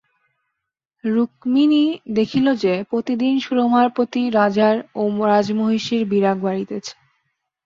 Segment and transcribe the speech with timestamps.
[1.03, 1.83] রুক্মিণী
[2.11, 6.93] দেখিল যে, প্রতিদিন সুরমার প্রতি রাজার ও রাজমহিষীর বিরাগ বাড়িতেছে।